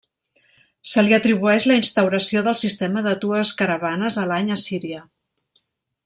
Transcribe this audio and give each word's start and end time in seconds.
Se 0.91 1.01
li 1.07 1.11
atribueix 1.17 1.67
la 1.71 1.75
instauració 1.81 2.43
del 2.49 2.57
sistema 2.63 3.03
de 3.09 3.13
dues 3.27 3.51
caravanes 3.63 4.17
a 4.23 4.27
l'any 4.31 4.53
a 4.57 4.61
Síria. 4.67 5.05